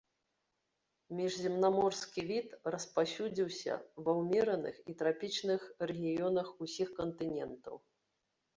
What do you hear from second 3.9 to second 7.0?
ва ўмераных і трапічных рэгіёнах ўсіх